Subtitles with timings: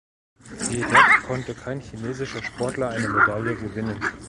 [0.71, 3.99] Jedoch konnte kein chinesischer Sportler eine Medaille gewinnen.